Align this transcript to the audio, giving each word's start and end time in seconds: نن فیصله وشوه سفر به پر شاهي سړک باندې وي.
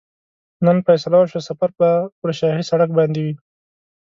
نن 0.65 0.77
فیصله 0.87 1.17
وشوه 1.19 1.41
سفر 1.49 1.69
به 1.77 1.89
پر 2.19 2.29
شاهي 2.39 2.63
سړک 2.71 2.89
باندې 2.97 3.19
وي. 3.25 3.33